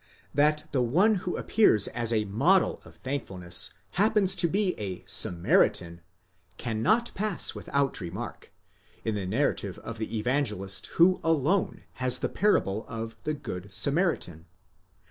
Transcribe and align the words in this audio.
That 0.33 0.67
the 0.71 0.81
one 0.81 1.13
who 1.29 1.37
appears 1.37 1.87
as 1.89 2.11
a 2.11 2.25
model 2.25 2.81
of 2.85 2.95
thankfulness 2.95 3.71
happens 3.91 4.33
to 4.37 4.47
be 4.47 4.73
a 4.79 5.03
Samaritan, 5.05 6.01
can 6.57 6.81
not 6.81 7.11
pass 7.13 7.53
without 7.53 8.01
remark, 8.01 8.51
in 9.05 9.13
the 9.13 9.27
narrative 9.27 9.77
of 9.83 9.99
the 9.99 10.17
Evangelist 10.17 10.87
who 10.97 11.19
alone 11.23 11.83
has 12.01 12.17
the 12.17 12.29
parable 12.29 12.83
of 12.87 13.15
the 13.25 13.35
Good 13.35 13.71
Samaritan. 13.75 14.47